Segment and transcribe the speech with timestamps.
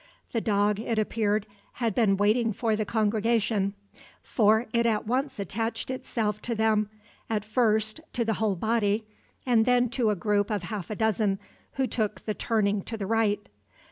[0.31, 3.75] The dog, it appeared, had been waiting for the congregation;
[4.23, 6.89] for it at once attached itself to them,
[7.29, 9.05] at first to the whole body,
[9.45, 11.37] and then to a group of half a dozen
[11.73, 13.47] who took the turning to the right.